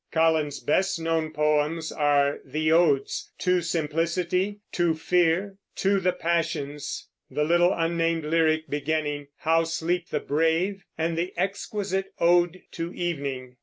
[0.11, 7.43] Collins's best known poems are the odes "To Simplicity," "To Fear," "To the Passions," the
[7.43, 13.57] little unnamed lyric beginning "How sleep the brave," and the exquisite "Ode to Evening."